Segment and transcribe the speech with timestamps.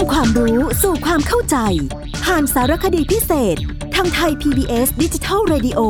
[0.00, 1.56] ำความรู้สู่ความเข้าใจ
[2.24, 3.56] ผ่านสารคดีพิเศษ
[3.94, 5.80] ทางไทย PBS ดิจิทัล Radio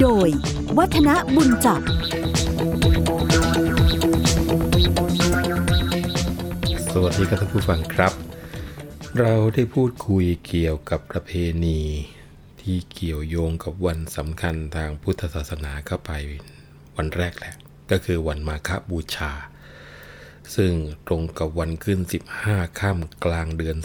[0.00, 0.28] โดย
[0.78, 1.80] วัฒนบุญจับ
[6.92, 8.12] สวัสดีครับท่านผู้ฟังครับ
[9.20, 11.32] เราได้พูดคุยเกี่ยวกับประเพ
[11.64, 11.80] ณี
[12.60, 16.10] ที่เกี่ยวโยงกับวันสำคัญทางพุทธศาสนาเข้าไป
[16.96, 17.54] วันแรกแหละ
[17.90, 19.32] ก็คือวันมาฆบูชา
[20.56, 20.72] ซึ่ง
[21.06, 22.00] ตรงกับวันขึ้น
[22.38, 23.78] 15ค่ำกลางเดือน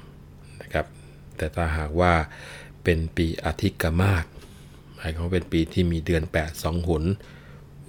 [0.00, 0.86] 3นะครับ
[1.36, 2.14] แต่ถ้าหากว่า
[2.84, 4.24] เป็นปีอธิกมาศ
[4.94, 7.04] หมายความว่าเป็นปีที่มีเดือน 8 2หน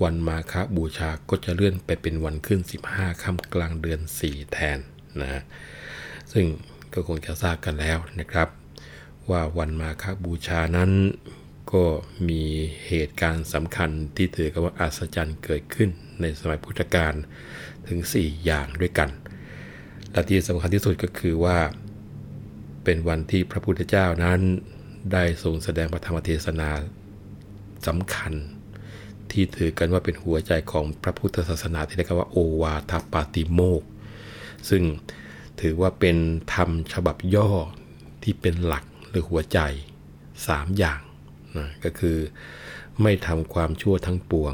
[0.04, 2.60] วันมาฆบูชาก็จะเลื่อนไปเป็นวันขึ้น
[2.90, 4.80] 15ค่ำกลางเดือน 4 แทน
[5.22, 5.44] นะ
[6.34, 6.46] ซึ่ง
[6.94, 8.48] ก็คงจะทราบกันแล้วนะครับ
[9.30, 10.92] ว่าวันมาฆบูชานั้น
[11.74, 11.86] ก็
[12.30, 12.44] มี
[12.88, 15.90] เหตุการณ์สำคัญที่ถือกันว่าอัศจรรย์เกิดขึ้น
[16.22, 17.14] ในสมัยพุทธกาล
[17.88, 19.10] ถึง 4 อย่างด้วยกัน
[20.12, 21.58] และที่สำคัญที่สุดก็คือว่า
[22.84, 24.40] เป็นวันที่พระพุทธเจ้านั้น
[25.14, 26.70] ได้ทรงแสดงพระธรรมเทศนา
[27.88, 28.34] สำคัญ
[29.32, 33.84] ที่ถือกันว่าเป็นหัวใจของพระพุทธศาสนาที่เรียกว่าโอวาทปาติโมก
[34.70, 34.84] ซึ่ง
[35.62, 36.18] ถือว่าเป็น
[36.54, 37.50] ธรรมฉบับย่อ
[38.24, 39.60] ที่เป็นหลักหรือหัวใจ
[40.20, 41.02] 3 อย่าง
[41.58, 42.18] นะก็คือ
[43.02, 44.54] ไม่ทำความชั่วทั้งปวง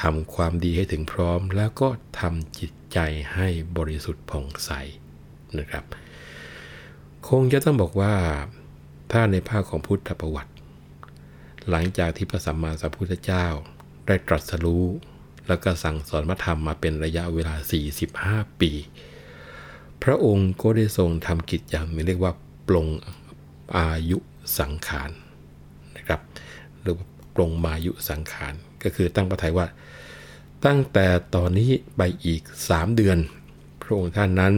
[0.00, 1.88] ทำความดีให้ถึงพร้อม แล้วก็
[2.20, 2.98] ทำจิตใจ
[3.34, 4.70] ให้บริสุทธิ์ผ่องใส
[5.58, 5.84] นะครับ
[7.28, 8.14] คงจะต้องบอกว่า
[9.12, 10.52] ถ้าในภาคของพุทธประวัติ
[11.70, 13.46] หลังจากที่พระสัมมาสัมพุทธเจ้า
[14.06, 14.86] ได้ตรัสรู้
[15.48, 17.54] แล้วก็สั่งสอนพระธรรมมาเป็นระยะเวลา
[18.08, 18.70] 45 ปี
[20.02, 22.32] พระองค์ก็ได้ทรงทำกิจอย่างนี้เรียกว่า
[22.68, 22.86] ปลง
[23.76, 24.18] อายุ
[24.58, 25.10] สังขาร
[25.96, 26.20] นะครับ
[26.80, 26.94] หรือ
[27.34, 28.54] ปลงมายุสังขาร
[28.84, 29.66] ก็คือตั้งประทัยว่า
[30.64, 33.18] ตั้งแต่ตอนนี้ไปอีก3เดือน
[33.82, 34.52] พระองค์ท่านนั้น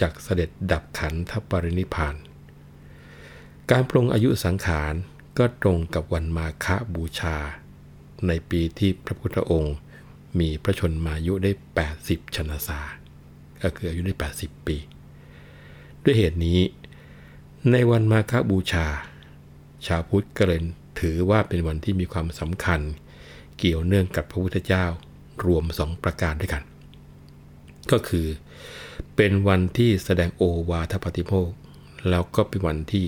[0.00, 2.14] จักเสด็จดับขันธปรินิพพาน
[3.70, 4.92] การปรงอายุสังขาร
[5.38, 7.36] ก็ตรงกับวันมาฆบูชา
[8.26, 9.76] ในปีที่พระพุทธองค์
[10.38, 11.52] มีพระชนมายุได้
[11.94, 12.80] 80 ชนสา
[13.62, 14.76] ก็คืออายุได้ 80 ปี
[16.02, 16.60] ด้วยเหตุนี้
[17.70, 18.86] ในวันมาฆบูชา
[19.86, 20.60] ชาวพุทธก็เลย
[21.00, 22.80] ถือว่าเป็นวันที่มีความสำคัญ
[23.58, 24.84] เกี่ยวเนื่องกับพระพุทธเจ้า
[25.46, 26.62] รวม2ประการด้วยกัน
[27.90, 28.26] ก็คือ
[29.16, 31.50] เป็นวันที่แสดงโอวาทปฏิโมก
[32.10, 33.04] แล้วก็เป็นวันที่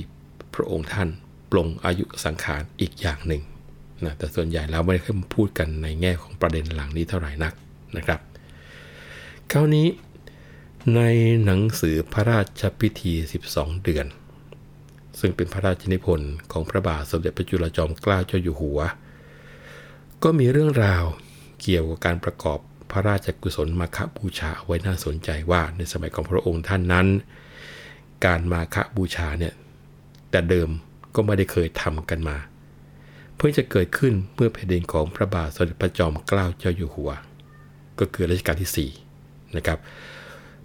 [0.54, 1.08] พระองค์ท่าน
[1.50, 3.42] ปลงอายุสังขารอีกอย่างหนึ่ง
[4.04, 7.52] นะแต่ส่วนใหญ่แล้วไม่ได้ค่อยพูดกันในแง่ของประเด็นหลังนี้เท่าไหร่นัก
[7.96, 8.20] นะครับ
[9.52, 9.86] คราวนี้
[10.96, 11.00] ใน
[11.44, 13.12] หนังสือพระราชพิธี
[13.48, 14.06] 12 เดือน
[15.20, 18.80] ซึ่งเป็นพระราชนิพนธ์ของพระบาทสมเด็จพระจุลจอมเกล้าเจ้าอยู่หัว
[20.24, 21.04] ก็มีเรื่องราว
[21.60, 22.58] เกี่ยวกับการประกอบ
[22.90, 27.06] พระราชกุศลมาฆบูชาไว้น่าสนใจว่าในสมัยของพระองค์ท่านนั้น
[28.24, 29.54] การมาฆบูชาเนี่ย
[30.30, 30.68] แต่เดิม
[31.14, 32.36] ก็ไม่ได้เคยทำกันมา
[33.36, 37.10] เพิ่งจะเกิดขึ้นเมื่อแผ่นดินของพระบาทสมเด็จพระจอมเกล้าเจ้าอยู่หัว
[37.98, 39.78] ก็คือรัชกาลที่4นะครับ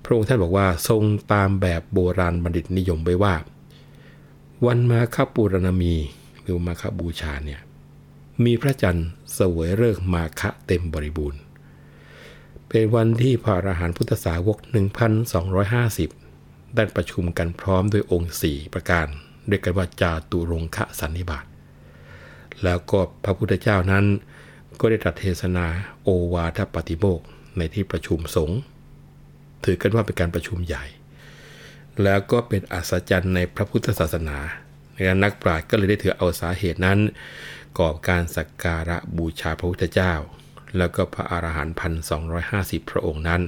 [0.03, 3.35] พระองค์ท่านบอกว่าทรงตามแบบโบราณบัณฑิตนิยมไว้ว่า
[4.65, 5.95] วันมาฆปูรณมี
[6.41, 7.61] หรือมาฆบูชาเนี่ย
[8.43, 11.39] มีพระจันทร์เสวยเลิกษ์มาฆะเต็มบริบูรณ์
[12.67, 14.57] เป็นวันที่พระอรหันต์พุทธสาวก
[15.41, 19.07] 1,250 ได้ประชุมกันพร้อมด้วยองค์ 4 ประการ
[19.47, 21.45] เรียกกันว่าจาตุรงคะสันนิบาต
[22.63, 24.05] แล้วก็พระพุทธเจ้านั้น
[24.79, 25.65] ก็ได้ตรัสเทศนา
[26.03, 27.21] โอวาทปฏิโมก
[27.57, 28.59] ในที่ประชุมสงฆ์
[29.63, 30.85] ถือกันว่าเป็นการประชุมใหญ่
[32.03, 34.37] แล้วก็เป็นอัศจรรย์ในพระพุทธศาสนา
[35.23, 36.99] นักปราชญ์ก็เลยได้ถือเอาสาเหตุนั้น
[37.79, 40.13] กอบการสักการะบูชาพระพุทธเจ้า
[40.77, 42.21] แล้วก็พระอาหารหันต์พันสอง
[42.89, 43.41] พระองค์นั้น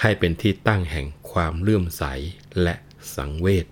[0.00, 2.04] ให้เป็นที่ตั้งแห่งความเลื่อมใส
[2.62, 2.74] และ
[3.16, 3.66] สังเวช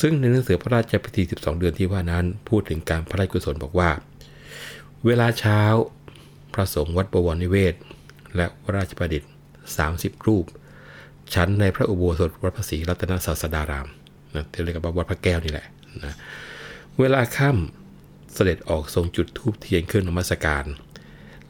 [0.00, 3.90] ซึ่งในหนังสือพระราชพิธี 12 เดือนที่ว่านั้น พูดถึงการพระราชกุศลบอกว่า
[5.06, 5.62] เวลาเช้า
[6.54, 7.74] พระสงฆ์วัดบวรนิเวศ
[8.36, 9.30] และวราชประดิษฐ์
[9.78, 10.44] 30 รูป
[11.34, 13.88] ชั้นในพระอุโบสถวัดพระศรีรัตนศาสดาราม
[14.34, 15.66] นะที่เรียกว่าวัดพระแก้วนี่แหละ
[16.04, 16.14] นะ
[16.98, 17.85] เวลาค่ำ
[18.36, 20.64] เสด็จออกทรงจุดธูปเทียนเครื่องนมัสการ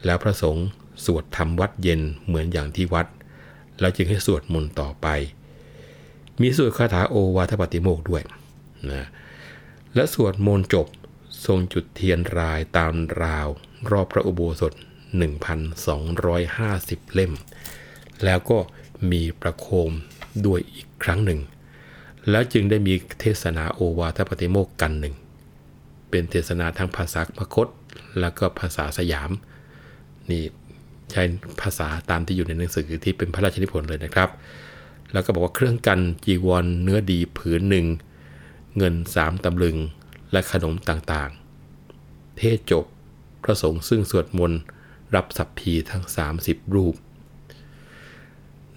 [0.05, 0.67] แล้วพระสงฆ์
[1.05, 3.07] สวดทำวัดเย็นเหมือนอย่างที่วัด
[3.79, 5.07] แล้วจึงให้สวดมนต์ต่อไป
[6.41, 8.23] มีสวดคาถาโอวาทปฏิโมกข์ด้วย
[8.91, 9.07] นะ
[9.95, 10.87] และสวดมนต์จบ
[11.45, 12.93] ทรงจุดเทียนรายตาม
[13.23, 13.47] ราว
[13.91, 14.73] รอบพระอุโบสถ
[16.33, 17.33] 1,250 เล่ม
[18.23, 18.59] แล้วก็
[19.11, 19.91] มีประโคม
[20.45, 21.39] ด้วยอีกครั้งหนึ่ง
[22.29, 25.15] แล้วจึงได้มีเทศนาโอวาทปฏิโมกข์กันหนึ่ง
[26.17, 27.67] เป็นเทศนาทั้งภาษาพคต
[28.19, 29.31] แล้วก็ภาษาสยาม
[30.31, 30.43] นี่
[31.11, 31.23] ใช้
[31.61, 34.29] ภาษาตามที่อยู่ในหนังสือที่เป็นพระราชนิพนธ์เลยนะครับ
[35.13, 37.85] แล้วก็บอกว่าเครื่องกันจีวรเนื้อดีผืนหนึ่ง
[38.77, 39.77] เงินสามตำลึง
[40.31, 42.85] และขนมต่างๆ เทศจบ
[43.43, 44.59] พระสงฆ์ซึ่งสวดมนต์
[45.15, 46.03] รับสัพพีทั้ง
[46.39, 46.95] 30 รูป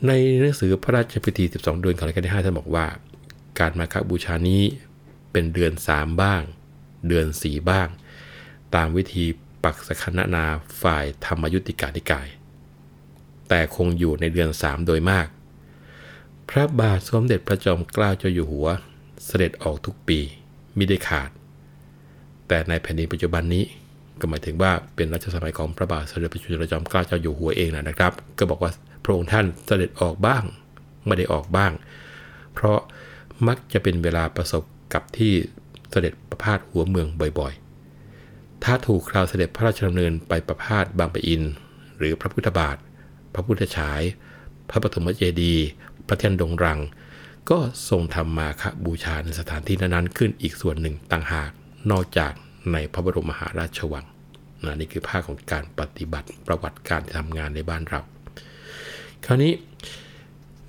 [0.06, 0.10] ใน
[0.40, 2.86] หนังสือพระราชพิธี 12 เดือนของรัชกาลที่5ท่านบอกว่า
[3.58, 4.62] การมาคบูชานี้
[5.32, 6.42] เป็นเดือน 3 บ้าง
[7.06, 7.88] เดือน4บ้าง
[8.74, 9.24] ตามวิธี
[9.64, 10.44] ปักสคณนา
[10.82, 12.28] ฝ่ายธรรมยุติกานิกาย
[13.48, 15.26] แต่คงอยู่ในเดือน3โดยมาก
[16.50, 18.68] พระบาทสมเด็จพระจอมเกล้าเจ้าอยู่หัว
[19.24, 20.18] เสด็จออกทุกปี
[20.76, 21.30] มิได้ขาด
[22.48, 23.64] แต่ในแผ่นดินปัจจุบันนี้
[24.20, 28.70] ก็หมายถึงว่าเป็นรัชสมัยของพระบาทสมเด็จพระจุลจอมเกล้าเจ้าอยู่หัวเองนะครับ ก็บอกว่า
[29.04, 30.42] พระองค์ท่านเสด็จออกบ้าง
[31.06, 31.72] ไม่ได้ออกบ้าง
[32.54, 32.78] เพราะ
[33.46, 34.62] มักจะเป็นเวลาประสบ
[34.94, 35.32] กับที่
[35.90, 37.06] เสด็จประพาสหัวเมือง
[37.40, 41.42] บ่อยๆ ถ้าถูกคราวเสด็จพระราชดำเนินไปประพาสบางปะอิน
[41.98, 42.76] หรือพระพุทธบาท
[43.34, 44.02] พระพุทธฉาย
[44.70, 45.66] พระปฐมเจดีย์
[46.06, 46.80] พระเทียนดงรัง
[47.50, 47.58] ก็
[47.88, 51.50] ทรงทำมาคบูชาในสถานที่นั้นๆขึ้นอีกส่วนหนึ่งต่างหาก
[51.90, 52.32] นอกจาก
[52.72, 54.04] ในพระบรมมหาราชวัง
[54.64, 58.00] นะนี่คือภาคของการปฏิบัติประวัติการทำงานในบ้านเรา
[59.24, 59.52] คราวนี้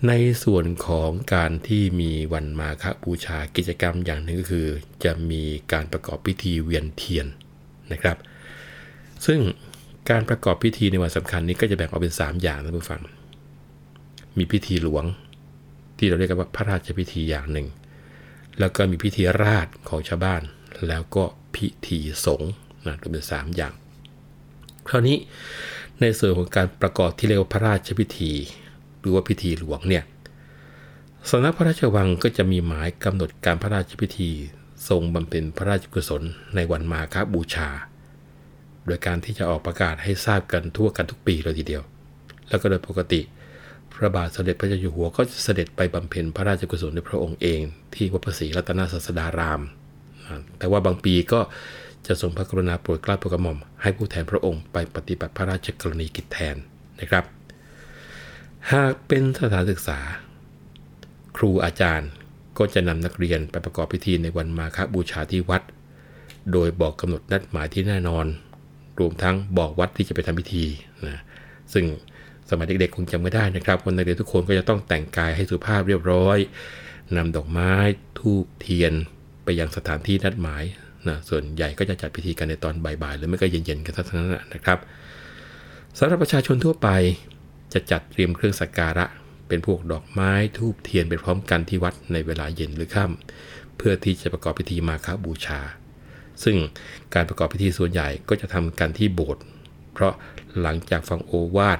[0.07, 0.13] ใน
[0.43, 4.67] ส่วนของการที่มีวันมาฆบูชากิจกรรมอย่างหนึ่งก็คือ
[5.03, 5.43] จะมี
[5.73, 7.27] การประกอบพิธีเวียนเทียน
[7.91, 8.17] นะครับ
[9.25, 9.39] ซึ่ง
[10.09, 13.01] การประกอบพิธีในวันสำคัญนี้ก็จะแบ่งออกเป็น 3 อย่างนะผู้ฟัง
[14.37, 15.05] มีพิธีหลวง
[15.97, 17.67] ที่เราเรียกว่าพระราชพิธีอย่างหนึ่ง
[18.59, 20.41] แล้วก็มีพิธีราชของชาวบ้าน
[20.87, 21.23] แล้วก็
[21.55, 22.51] พิธีสงฆ์
[22.85, 23.73] นะรวมเป็น 3 อย่าง
[24.87, 25.17] คราวนี้
[26.01, 28.31] ในส่วนของการประกอบที่เรียกว่าพระราชพิธี
[29.01, 30.03] หรือว่าพิธีหลวงเนี่ย
[31.29, 34.29] สำนักพระราชวังก็จะมีหมายกำหนดการพระราชพิธี
[34.89, 36.23] ทรงบำเพ็ญพระราชกุศล
[36.55, 37.69] ในวันมาฆบูชา
[38.85, 41.83] โดยการที่จะออกประกาศให้ทราบกันทั่วกันทุกปีเลยทีเดียว
[42.49, 43.21] แล้วก็โดยปกติ
[43.93, 47.61] พระบาทสมเด็จพระเจ้าอยู่หัวก็จะเสด็จไปบำเพ็ญพระราชกุศลในพระองค์เอง
[47.95, 49.61] ที่วัดพระศรีรัตนศาสดาราม
[50.59, 51.39] แต่ว่าบางปีก็
[52.07, 56.55] จะทรงพระกรุณาโปรดเกล้าโปรดกระหม่อมให้ผู้แทนพระองค์ไปปฏิบัติพระราชกรณีกิจแทน
[56.99, 57.23] นะครับ
[58.77, 59.99] หากเป็นสถานศึกษา
[61.37, 62.09] ครูอาจารย์
[62.57, 65.61] ก็จะนำนักเรียนไปประกอบพิธีในวันมาฆบูชาที่วัด
[66.51, 68.25] โดยบอกกำหนดนัดหมายที่แน่นอน
[68.99, 70.65] รวมทั้งบอกวัดที่จะไปทำพิธี
[71.07, 71.21] นะ
[71.73, 71.85] ซึ่ง
[72.49, 76.37] สมัยเด็กๆคงจำไม่ได้นะครับคนนักเรียนทุกคนก็จะต้องแต่งกายให้สุภาพเรียบร้อย
[77.15, 77.73] นำดอกไม้
[78.19, 78.93] ทูบเทียน
[79.43, 80.63] ไปยังสถานที่นัดหมาย
[81.07, 84.79] นะส่วนใหญ่ก็จะจัดพิธีกันในตอนบ่ายๆหรือไม่ก็เย็นๆกันทั้งนั้นนะครับ
[85.97, 86.89] สำหรับประชาชนทั่วไป
[87.73, 89.05] จะจัดเตรียมเครื่องสักการะ
[89.47, 95.59] เป็นพวกดอกไม้ทูบเทียนไปพร้อมกันที่วัดในเวลาเย็นหรือค่ำเพื่อที่จะประกอบพิธีมาฆบูชา
[96.43, 96.57] ซึ่ง
[97.13, 99.43] การประกอบพิธีส่วนใหญ่ก็จะทำกันที่โบสถ์
[99.93, 100.13] เพราะ
[100.61, 101.79] หลังจากฟังโอวาท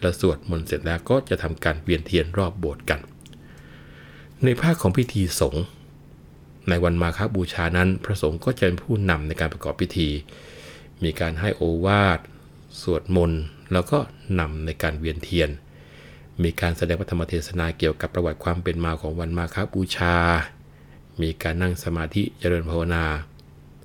[0.00, 3.00] และสวดมนต์เสร็จแล้วก็จะทำการเวียนเทียนรอบโบสถ์กัน
[4.44, 5.64] ในภาคของพิธีสงฆ์
[6.68, 10.08] ในวันมาฆบูชานั้น พระสงฆ์ก็จะเป็นผู้นำในการประกอบพิธี
[11.04, 12.18] มีการให้โอวาท
[12.82, 13.98] สวดมนต์ แล้วก็
[14.40, 15.50] นำในการเวียนเทียน
[16.42, 20.14] มีการแสดงพระธรรมเทศนาเกี่ยวกับประวัติความเป็นมาของวันมาฆบูชา
[21.22, 23.04] มีการนั่งสมาธิเจริญภาวนา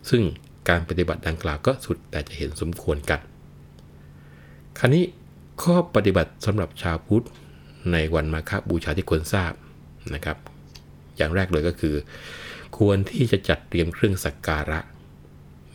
[0.10, 0.24] ซึ่ง
[0.70, 3.20] การปฏิบัติดังกล่าวก็สุดแต่จะเห็นสมควรกัน
[4.78, 5.04] คราวนี้
[5.64, 7.26] ข้อปฏิบัติสำหรับชาวพุทธ
[7.92, 9.52] ในวันมาฆบูชาที่ควรทราบ
[10.14, 10.38] นะครับ
[11.18, 11.96] อย่างแรกเลยก็คือ
[12.78, 14.80] ควรที่จะจัดเตรียมเครื่องสักการะ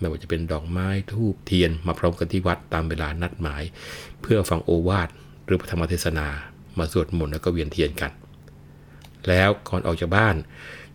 [0.01, 3.63] ไม่ว่าจะเป็นดอกไม้ทูบเทียน มาพร้อมกันที่วัดตามเวลานัดหมาย
[4.23, 5.09] เพื่อฟังโอวาท
[5.45, 6.29] หรือพระธรรมเทศนา
[6.79, 8.13] มาสวดมนต์แล้วก็เวียนเทียนกัน
[9.29, 10.37] แล้วก่อนออกจากบ้าน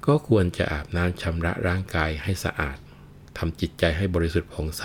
[0.05, 2.77] ก็ควรจะอาบน้ำชำระร่างกายให้สะอาด
[3.37, 4.83] ทำจิตใจให้บริสุทธิ์ผ่องใส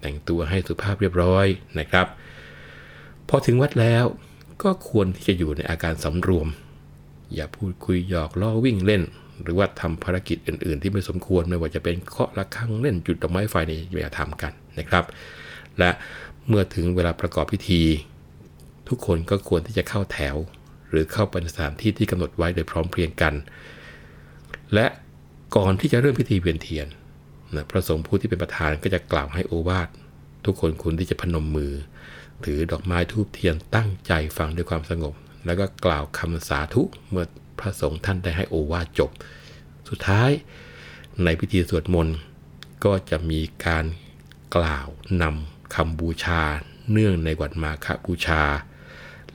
[0.00, 1.46] แต่งตัวให้สุภาพเรียบร้อย
[1.78, 2.06] นะครับ
[3.28, 4.04] พอถึงวัดแล้ว
[4.62, 6.48] ก็ควรที่จะอยู่ในอาการสำรวม
[7.34, 9.02] อย่าพูดคุยหยอกล้อวิ่งเล่น
[9.42, 15.04] หรือว่าทำภารกิจอื่น ๆ ที่ไม่สมควรไม่ว่าจะเป็นเคาะระฆังเล่นจุดดอกไม้ไฟนี่อย่าทำกันนะครับ
[15.78, 15.90] และ
[16.48, 17.82] เมื่อถึงเวลาประกอบพิธี
[18.88, 20.36] ทุกคนก็ควรที่จะเข้าแถว
[20.90, 23.34] หรือเข้าไปในสถานที่ที่กำหนดไว้โดยพร้อมเพรียงกัน
[24.74, 24.86] และ
[25.56, 26.86] ก่อนที่จะเริ่มพิธีเวียนเทียน
[27.54, 29.88] นะพระสงฆ์ผู้ที่เป็นประธานก็จะกล่าวให้โอวาท
[30.44, 31.72] ทุกคนควรที่จะพนมมือ
[32.44, 35.14] ถือดอกไม้ทูบเทียนตั้งใจฟังด้วยความสงบ
[35.46, 37.26] แล้วก็กล่าวคำสาธุเมื่อ
[37.60, 39.10] พระสงฆ์ท่านได้ให้โอวาจบ
[39.88, 40.30] สุดท้าย
[41.24, 42.16] ในพิธีสวดมนต์
[42.84, 43.84] ก็จะมีการ
[44.56, 44.86] กล่าว
[45.22, 46.42] นำคำบูชา
[46.90, 48.42] เนื่องในวันมาฆบูชา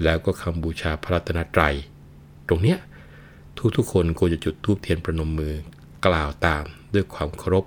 [0.03, 1.75] แล้วก็คำบูชาพระรัตนตรัย
[2.47, 2.79] ตรงเนี้ย
[3.77, 5.53] ทุกๆคนควรจะจุดทูบเทียนประนมมือ
[6.05, 6.63] กล่าวตาม
[6.93, 7.65] ด้วยความเคารพ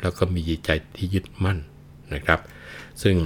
[0.00, 1.58] แล้วก็มีใจที่ยึดมั่น
[2.14, 2.40] นะครับ
[3.02, 3.16] ซึ่ง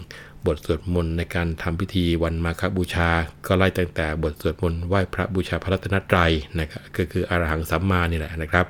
[0.47, 3.09] บทสวดมนต์ในการทำพิธีวันมาฆบูชา
[3.47, 8.67] ก็ไล่ตั้งแต่บทสวดมนต์ไหว้พระบูชาพระรัตนตรัยนะครับก็คืออรหังสัมมานี่แหละนะครับ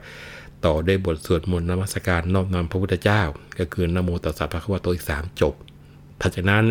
[0.64, 3.22] ต่อด้วยบทสวดมนต์นมัสการนอบน้อมพระพุทธเจ้า
[3.58, 5.54] ก็คือนโมตัสสะพระคัมภีร์อีกสามจบ
[6.20, 6.64] ถัดจากนั้น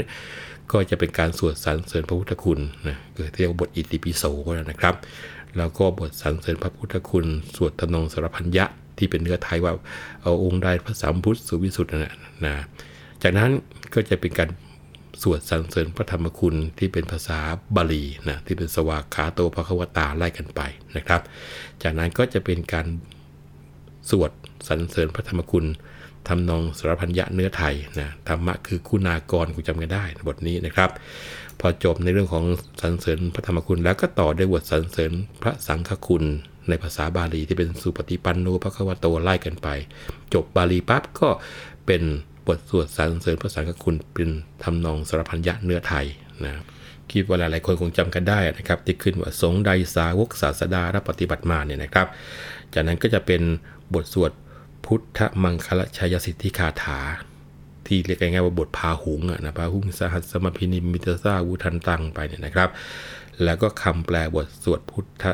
[0.71, 4.23] ก็จะเป็นการสวดสรรเสริญพระพุทธคุณนะคือเรียกว่าบทอิติปิโส
[4.69, 4.95] นะครับ
[5.57, 7.25] แล้วก็บทสรรเสริญพระพุทธคุณ
[7.55, 8.65] สวดตนงสารพัญญะ
[8.97, 9.73] ที่เป็นเนื้อไทยว่า
[10.21, 12.13] เอาองค์ใดพระสามพุทธสุวิสุทธ์นะ
[12.45, 12.53] นะ
[13.23, 13.49] จากนั้น
[13.93, 14.49] ก็จะเป็นการ
[15.21, 17.39] สวดสรรเสริญพระธรรมคุณที่เป็นภาษา
[17.75, 20.61] บาลีนะที่เป็นสวากขาโตพระควตาไล่กันไป
[20.95, 21.21] นะครับ
[21.83, 22.87] จากนั้นก็จะเป็นการ
[24.09, 24.31] สวด
[24.67, 25.65] สรรเสริญพระธรรมคุณ
[26.27, 30.89] ทำนองสารพันยะเนื้อไทยนะธรรมะคือคุณากรคุณจำกันได้บทนี้นะครับ
[31.59, 32.45] พอจบในเรื่องของ
[32.81, 36.23] สรรเสริญพระธรรมคุณแล้วก็ต่อด้วยบทสรรเสริญพระสังฆคุณ
[36.69, 39.67] ในภาษาบาลีที่เป็นสุปฏิปันโนพระควโตไล่กันไป
[40.33, 41.29] จบบาลีปั๊บก็
[41.85, 42.03] เป็น
[42.47, 44.29] บทสวดสรรเสริญพระสังฆคุณเป็น
[44.63, 46.05] ทำนองสารพันยะเนื้อไทย
[46.43, 46.53] นะ
[47.11, 52.07] คิดว่าหลายๆคนคงจำกันได้นะครับที่ขึ้นว่าสงใดสาวกศาสดารับปฏิบัติมาเนี่ยนะครับ
[52.73, 53.41] จากนั้นก็จะเป็น
[53.93, 54.31] บทสวด
[54.85, 56.99] พุทธมังคลชัยสิทธิคาถา
[57.87, 62.69] ที่เรียกง่ายๆว่าบทพาหุงอะนะพาหุงสหัสมพินิมิตซาวุทันตังไปเนี่ยนะครับ
[63.43, 65.25] แล้วก็คำแปลบทสวดพุทธ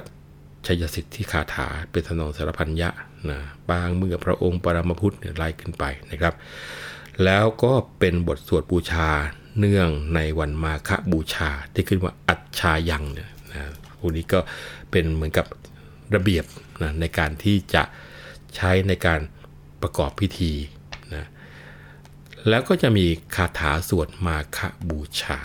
[0.66, 2.90] ชัยสิทธิคาถา เป็นทนองสารพันยะ
[3.30, 3.40] นะ
[3.70, 6.34] บางเมื่อพระองค์ปรมพุทธไล่ขึ้นไปนะครับ
[7.26, 9.10] แล้วก็เป็นบทสวดบูชา
[9.60, 13.62] เนื่องในวันมาฆบูชาที่ขึ้นว่าอัจฉายังเนี่ยนะ
[14.00, 14.40] พวกนี้ก็
[14.92, 15.46] เป็นเหมือนกับ
[16.16, 16.46] ระเบียบ
[16.82, 17.84] นะในการที่จะ
[18.56, 19.20] ใช้ในการ
[19.82, 20.54] ประกอบพิธี
[21.14, 21.28] นะ
[22.50, 23.06] แล้วก็จะมี
[23.36, 25.40] คาถาสวดมาฆบูชา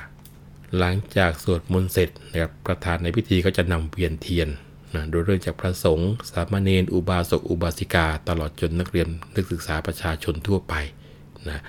[0.79, 4.49] หลังจากสวดมนต์เสร็จนะครับประธานในพิธีก็จะนำเวียนเทียน
[4.95, 10.75] นะโดยเริ่มจากพระสงฆ์สามเณรอุบาสกอุบาสิกา ตลอดจนนักเรียนนักศึกษาประชาชนทั่วไป
[11.47, 11.63] นะ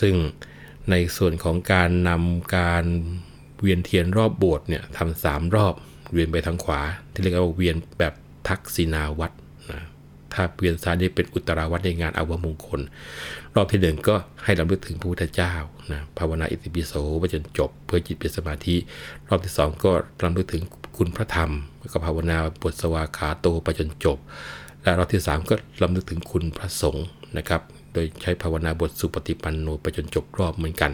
[0.00, 0.14] ซึ่ง
[0.90, 2.84] ในส่วนของการนำการ
[3.60, 5.74] เวียนเทียนรอบโบสถ์เนี่ยทำสามรอบ
[6.12, 6.80] เวียนไปทางขวา
[7.12, 8.14] ที่เรียกว่าเวียนแบบ
[8.48, 9.34] ทักษิณาวัตร
[9.70, 9.80] นะ
[10.32, 12.80] ถ้าเวียนซ้ายนี่เป็นอุตราวัตรในงานอาวมงคล
[13.54, 15.54] รอบที่หนึ่งก็ให้รำลึกถึงพระพุทธเจ้า
[15.92, 18.76] นะภาวนาอิติปิโสไปจนจบเพื่อจิตเป็นสมาธิ
[19.28, 19.90] รอบที่สองก็
[20.22, 20.62] รำลึกถึง
[20.96, 21.52] คุณพระธรรม
[21.92, 24.18] ก็ภาวนาบทสวาขาโตไปจนจบ
[24.82, 27.06] และรอบที่สามก็รำลึกถึงคุณพระสงฆ์
[27.38, 30.92] นะครับ โดยใช้ภาวนาบทสุปฏิปันโนไปจนจบรอบเหมือนกัน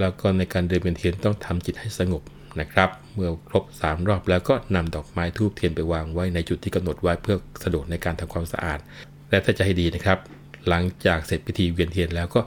[0.00, 2.22] แล้วก็ในการเดินเป็นเทียนต้องทำจิตให้สงบ
[2.60, 8.78] นะครับ เมื่อครบ 3 รอบแล้วก็นำดอกไม้ทูบเทียนไปวางไว้ในจุดที่กำหนดไว้เพื่อสะดวกในการทำความสะอาด
[9.30, 10.18] และถ้าจะให้ดีนะครับ
[10.68, 12.40] หลังจากเสร็จพิธีเวียนเทียนแล้วก็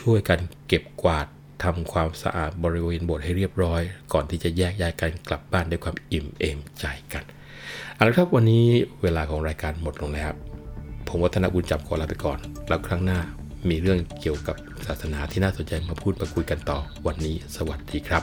[0.00, 0.38] ช่วยกัน
[0.68, 1.26] เก็บกวาด
[1.64, 3.80] ทำความสะอาดบริเวณโบสถ์ให้เรียบร้อย
[4.12, 7.24] ก่อนที่จะแยกย้ายกันกลับบ้านด้วยความอิ่มเอมใจกัน
[7.94, 8.66] เอาละครับวันนี้
[9.02, 10.30] เวลาของรายการหมดลงแล้ว
[11.08, 13.20] ผมวัฒนบุญจับขอลาไปก่อน แล้วครั้งหน้า
[13.68, 18.22] มีเรื่องเกี่ยวกับศาสนาที่น่าสนใจมาพูดมาคุยกันต่อวันนี้ สวัสดีครับ